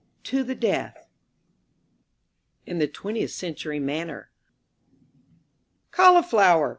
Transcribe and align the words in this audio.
TO 0.23 0.41
THE 0.43 0.55
DEATH 0.55 1.05
(In 2.65 2.79
the 2.79 2.87
Twentieth 2.87 3.29
Century 3.29 3.77
manner) 3.79 4.31
"Cauliflower!" 5.91 6.69